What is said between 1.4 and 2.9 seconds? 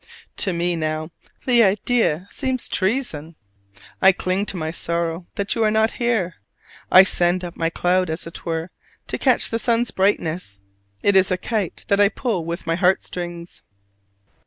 the idea seems